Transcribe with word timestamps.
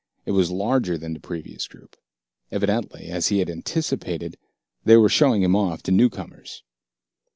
It 0.25 0.31
was 0.31 0.49
larger 0.49 0.97
than 0.97 1.13
the 1.13 1.19
previous 1.19 1.67
group. 1.67 1.95
Evidently, 2.51 3.09
as 3.09 3.27
he 3.27 3.37
had 3.37 3.51
anticipated, 3.51 4.35
they 4.83 4.97
were 4.97 5.09
showing 5.09 5.43
him 5.43 5.55
off 5.55 5.83
to 5.83 5.91
newcomers. 5.91 6.63